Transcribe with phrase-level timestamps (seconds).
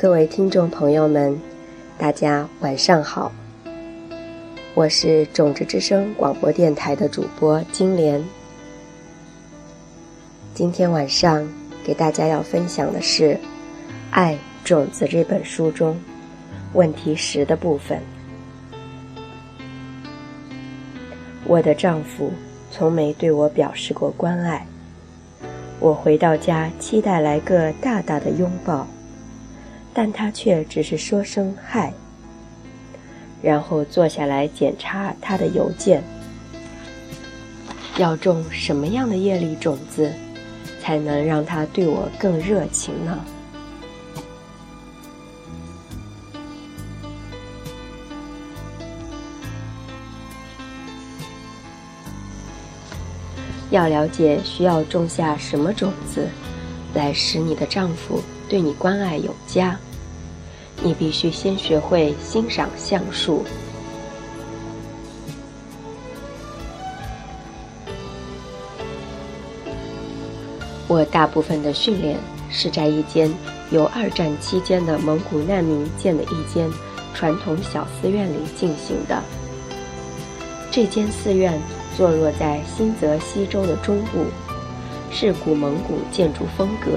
[0.00, 1.38] 各位听众朋友们，
[1.98, 3.30] 大家晚上好。
[4.72, 8.24] 我是种子之声广播电台的主播金莲。
[10.54, 11.46] 今天晚上
[11.84, 13.34] 给大家要分享的是
[14.10, 15.94] 《爱种子》这本书中
[16.72, 18.00] 问题十的部分。
[21.44, 22.32] 我的丈夫
[22.70, 24.66] 从没对我表示过关爱。
[25.78, 28.86] 我回到家，期待来个大大的拥抱。
[29.92, 31.92] 但他却只是说声“嗨”，
[33.42, 36.02] 然后坐下来检查他的邮件。
[37.98, 40.10] 要种什么样的业力种子，
[40.80, 43.18] 才能让他对我更热情呢？
[53.70, 56.28] 要了解需要种下什么种子，
[56.94, 58.20] 来使你的丈夫。
[58.50, 59.78] 对你关爱有加，
[60.82, 63.44] 你必须先学会欣赏橡树。
[70.88, 72.18] 我大部分的训练
[72.50, 73.32] 是在一间
[73.70, 76.68] 由二战期间的蒙古难民建的一间
[77.14, 79.22] 传统小寺院里进行的。
[80.72, 81.56] 这间寺院
[81.96, 84.24] 坐落在新泽西州的中部，
[85.12, 86.90] 是古蒙古建筑风格。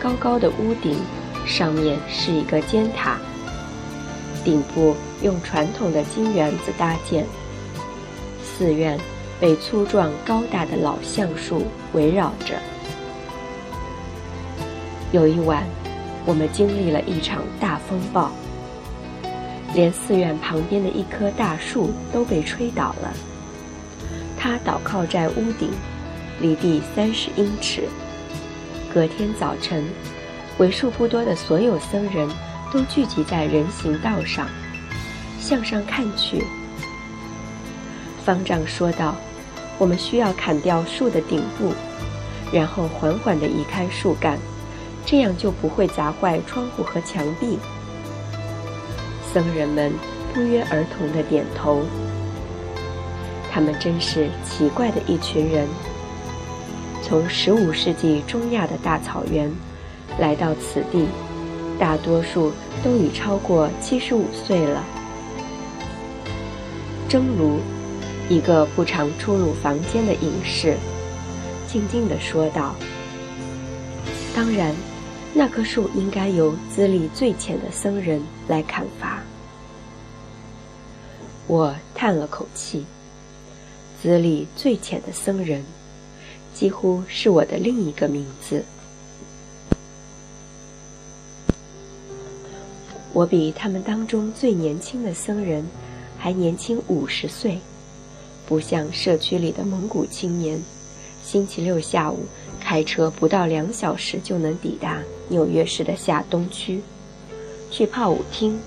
[0.00, 0.96] 高高的屋顶，
[1.46, 3.18] 上面是一个尖塔，
[4.44, 7.24] 顶部用传统的金圆子搭建。
[8.42, 8.98] 寺院
[9.40, 12.54] 被粗壮高大的老橡树围绕着。
[15.12, 15.62] 有一晚，
[16.24, 18.30] 我们经历了一场大风暴，
[19.74, 23.12] 连寺院旁边的一棵大树都被吹倒了。
[24.38, 25.70] 它倒靠在屋顶，
[26.40, 27.88] 离地三十英尺。
[28.96, 29.84] 隔天早晨，
[30.56, 32.26] 为数不多的所有僧人
[32.72, 34.48] 都聚集在人行道上，
[35.38, 36.42] 向上看去。
[38.24, 39.14] 方丈说道
[39.76, 41.74] ：“我们需要砍掉树的顶部，
[42.50, 44.38] 然后缓缓地移开树干，
[45.04, 47.58] 这样就不会砸坏窗户和墙壁。”
[49.30, 49.92] 僧人们
[50.32, 51.84] 不约而同地点头。
[53.52, 55.68] 他们真是奇怪的一群人。
[57.08, 59.48] 从15世纪中亚的大草原
[60.18, 61.06] 来到此地，
[61.78, 62.50] 大多数
[62.82, 64.82] 都已超过75岁了。
[67.08, 67.60] 蒸炉，
[68.28, 70.76] 一个不常出入房间的隐士，
[71.68, 72.74] 静静地说道
[74.34, 74.74] ：“当然，
[75.32, 79.22] 那棵树应该由资历最浅的僧人来砍伐。”
[81.46, 82.84] 我叹了口气
[84.02, 85.64] ：“资历最浅的僧人。”
[86.56, 88.64] 几乎是我的另一个名字。
[93.12, 95.66] 我比他们当中最年轻的僧人
[96.16, 97.58] 还年轻五十岁，
[98.46, 100.58] 不像社区里的蒙古青年，
[101.22, 102.20] 星期六下午
[102.58, 106.80] 开车不到两小时就能抵达纽约市的下东区，
[107.70, 108.58] 去泡舞厅。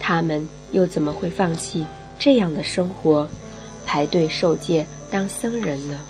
[0.00, 1.86] 他们又怎么会放弃
[2.18, 3.28] 这样的生活，
[3.84, 6.00] 排队受戒当僧人呢？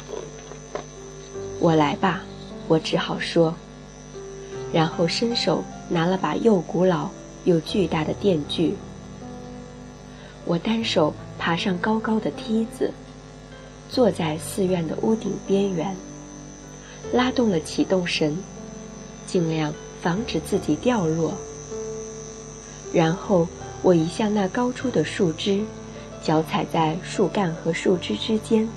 [1.59, 2.23] 我来吧，
[2.69, 3.55] 我只好说，
[4.73, 7.09] 然后伸手拿了把又古老
[7.45, 8.75] 又巨大的电锯。
[10.45, 12.93] 我单手爬上高高的梯子，
[13.91, 15.97] 坐在寺院的屋顶边缘，
[17.13, 18.37] 拉动了启动绳，
[19.27, 21.33] 尽量防止自己掉落。
[22.93, 23.49] 然后
[23.83, 25.65] 我移向那高出的树枝，
[26.23, 28.69] 脚踩在树干和树枝之间，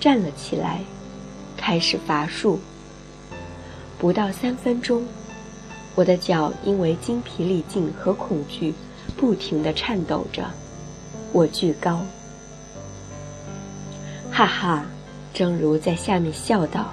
[0.00, 0.80] 站了起来。
[1.62, 2.58] 开始伐树。
[3.96, 5.06] 不到三分钟，
[5.94, 8.74] 我的脚因为精疲力尽和恐惧，
[9.16, 10.44] 不停地颤抖着。
[11.30, 12.00] 我巨高，
[14.32, 14.84] 哈哈！
[15.32, 16.92] 正如在下面笑道：“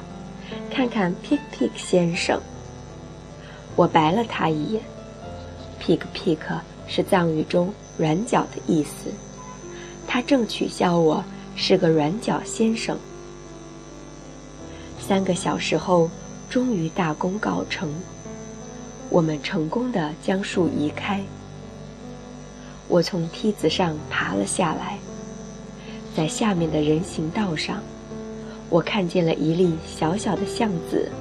[0.71, 2.39] 看看 Pig Pig 先生。”
[3.75, 4.83] 我白了他一眼。
[5.81, 6.37] Pig Pig
[6.87, 9.11] 是藏语中“软脚”的意思。
[10.07, 11.23] 他正取笑我
[11.55, 12.95] 是个软脚先生。
[15.09, 16.07] 三个小时后，
[16.51, 17.91] 终于大功告成。
[19.09, 21.19] 我们成功的将树移开。
[22.87, 24.99] 我从梯子上爬了下来，
[26.15, 27.81] 在下面的人行道上，
[28.69, 31.11] 我看见了一粒小小的橡子。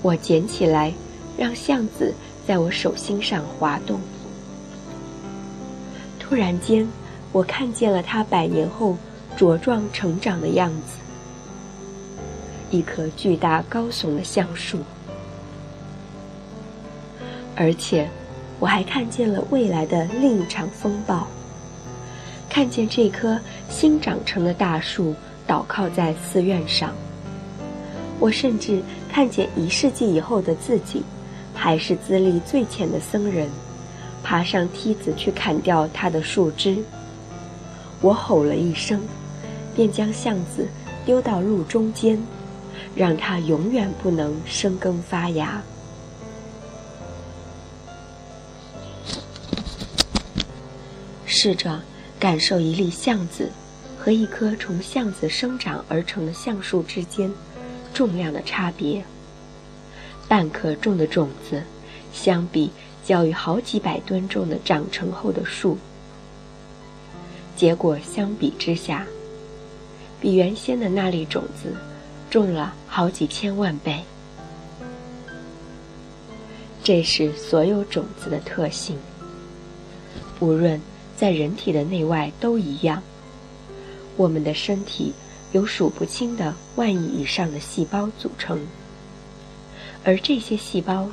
[0.00, 0.90] 我捡起来，
[1.36, 2.14] 让橡子
[2.46, 4.00] 在我手心上滑动。
[6.18, 6.88] 突然间，
[7.30, 8.96] 我看见了它百年后
[9.36, 10.96] 茁壮成长的样子。
[12.70, 14.78] 一棵巨大高耸的橡树。
[17.54, 18.08] 而且，
[18.58, 21.26] 我还看见了未来的另一场风暴。
[22.48, 25.14] 看见这棵新长成的大树
[25.46, 26.92] 倒靠在寺院上。
[28.18, 31.02] 我甚至看见一世纪以后的自己，
[31.54, 33.48] 还是资历最浅的僧人，
[34.22, 36.78] 爬上梯子去砍掉它的树枝。
[38.00, 39.02] 我吼了一声，
[39.74, 40.66] 便将橡子
[41.04, 42.18] 丢到路中间，
[42.94, 45.62] 让它永远不能生根发芽。
[51.24, 51.80] 试着
[52.18, 53.50] 感受一粒橡子
[53.98, 57.30] 和一棵从橡子生长而成的橡树之间
[57.92, 59.04] 重量的差别。
[60.28, 61.62] 半克重的种子，
[62.12, 62.70] 相比
[63.04, 65.78] 较于好几百吨重的长成后的树，
[67.54, 69.06] 结果相比之下，
[70.20, 71.76] 比原先的那粒种子
[72.30, 74.02] 重了好几千万倍。
[76.82, 78.96] 这是所有种子的特性，
[80.40, 80.80] 无论。
[81.16, 83.02] 在人体的内外都一样。
[84.18, 85.14] 我们的身体
[85.52, 88.60] 由数不清的万亿以上的细胞组成，
[90.04, 91.08] 而这些细胞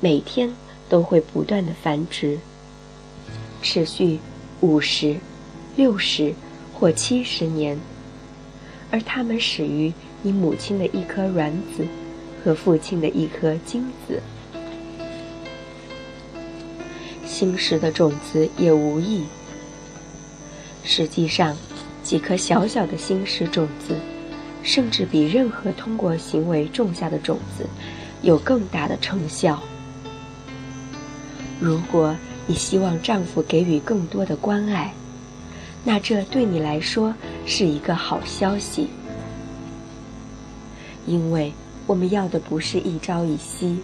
[0.00, 0.54] 每天
[0.86, 2.38] 都会不断的繁殖，
[3.62, 4.18] 持续
[4.60, 5.16] 五十、
[5.76, 6.34] 六十
[6.74, 7.80] 或七十年，
[8.90, 9.90] 而它们始于
[10.22, 11.86] 你母亲的一颗卵子
[12.42, 14.22] 和父亲的一颗精子。
[17.26, 19.24] 新时的种子也无异。
[20.84, 21.56] 实际上，
[22.02, 23.96] 几颗小小的新石种子，
[24.62, 27.66] 甚至比任何通过行为种下的种子，
[28.22, 29.60] 有更大的成效。
[31.58, 32.16] 如果
[32.46, 34.92] 你希望丈夫给予更多的关爱，
[35.84, 37.14] 那这对你来说
[37.46, 38.88] 是一个好消息，
[41.06, 41.52] 因为
[41.86, 43.78] 我们要的不是一朝一夕，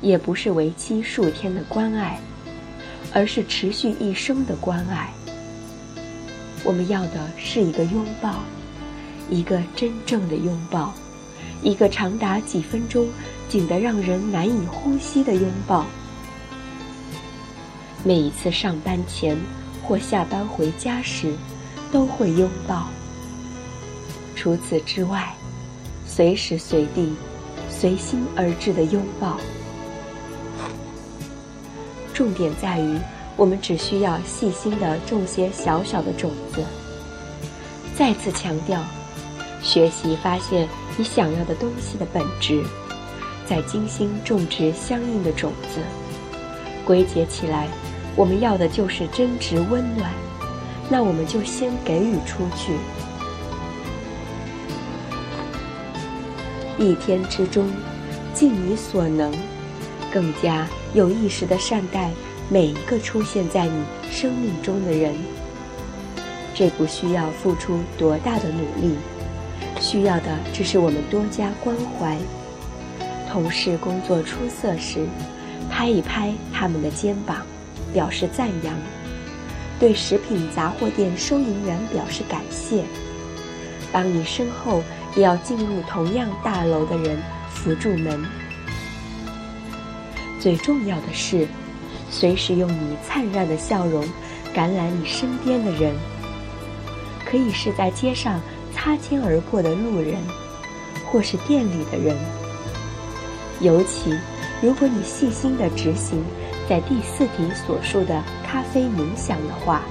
[0.00, 2.18] 也不是为期数天的关爱。
[3.14, 5.10] 而是持续一生的关爱。
[6.64, 8.42] 我们要的是一个拥抱，
[9.30, 10.92] 一个真正的拥抱，
[11.62, 13.08] 一个长达几分钟、
[13.48, 15.86] 紧得让人难以呼吸的拥抱。
[18.04, 19.34] 每一次上班前
[19.82, 21.34] 或下班回家时，
[21.90, 22.88] 都会拥抱。
[24.34, 25.34] 除此之外，
[26.16, 27.14] 随时随地、
[27.68, 29.36] 随心而至的拥抱。
[32.14, 32.98] 重点在于，
[33.36, 36.64] 我们只需要细心的种些小小的种子。
[37.94, 38.82] 再次强调，
[39.62, 40.66] 学习发现
[40.96, 42.64] 你想要的东西的本质，
[43.46, 45.80] 再精心种植相应的种子。
[46.86, 47.68] 归结起来，
[48.16, 50.10] 我们要的就是真挚温暖。
[50.88, 52.72] 那我们就先给予出去。
[56.78, 57.70] 一天之中，
[58.34, 59.32] 尽你所能。
[60.12, 62.10] 更加有意识地善待
[62.48, 65.12] 每一个出现在你生命中的人。
[66.54, 68.94] 这不需要付出多大的努力，
[69.78, 72.16] 需要的只是我们多加关怀。
[73.30, 75.06] 同事工作出色时，
[75.70, 77.44] 拍一拍他们的肩膀，
[77.92, 78.72] 表示赞扬；
[79.78, 82.84] 对食品杂货店收银员表示感谢。
[83.92, 84.82] 当你身后
[85.16, 87.18] 也要进入同样大楼的人
[87.50, 88.24] 扶住门。
[90.38, 91.48] 最重要的是，
[92.10, 94.04] 随时用你灿烂的笑容
[94.54, 95.92] 感染你身边的人。
[97.24, 98.40] 可以是在街上
[98.72, 100.14] 擦肩而过的路人，
[101.06, 102.16] 或是店里的人。
[103.60, 104.16] 尤其，
[104.62, 106.22] 如果你细心地执行
[106.68, 109.82] 在第四题所述的咖啡冥想的话，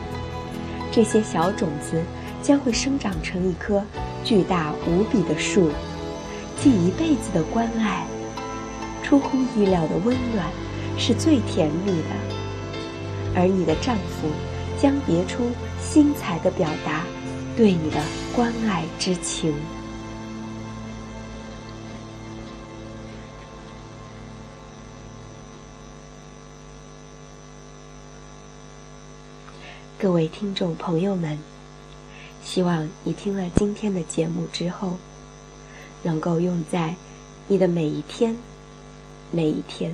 [0.91, 2.01] 这些小种子
[2.41, 3.84] 将会生长成一棵
[4.25, 5.70] 巨大无比的树，
[6.60, 8.08] 寄一辈子的关爱。
[9.03, 10.50] 出乎意料的温暖，
[10.98, 12.10] 是最甜蜜的。
[13.36, 14.27] 而你的丈夫
[14.82, 17.03] 将别出心裁的表达
[17.55, 18.01] 对你的
[18.36, 19.53] 关爱之情。
[30.00, 31.38] 各位听众朋友们，
[32.55, 34.93] 希望你听了今天的节目之后，
[36.03, 36.95] 能够用在
[37.50, 38.33] 你的每一天。
[39.29, 39.93] 每一天，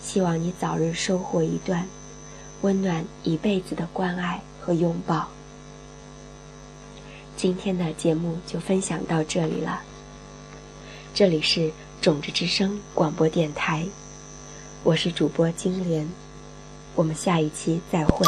[0.00, 1.84] 希望你早日收获一段
[2.60, 5.26] 温暖一辈子的关爱和拥抱。
[7.36, 9.80] 今天的节目就分享到这里了。
[11.12, 13.84] 这里是种子之声广播电台，
[14.84, 16.08] 我是主播金莲，
[16.94, 18.24] 我们下一期再会。